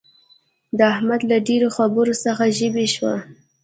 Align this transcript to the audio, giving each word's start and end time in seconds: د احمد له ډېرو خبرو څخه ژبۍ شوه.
د 0.77 0.79
احمد 0.93 1.21
له 1.31 1.37
ډېرو 1.47 1.67
خبرو 1.77 2.13
څخه 2.23 2.43
ژبۍ 2.57 2.87
شوه. 2.95 3.15